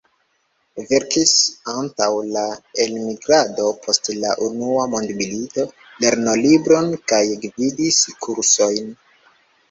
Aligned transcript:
Verkis 0.91 1.31
antaŭ 1.73 2.05
la 2.37 2.45
elmigrado 2.85 3.65
post 3.83 4.09
la 4.23 4.31
Unua 4.45 4.85
Mondmilito 4.93 5.65
lernolibron 6.05 6.89
kaj 7.13 7.21
gvidis 7.45 8.01
kursojn. 8.25 8.89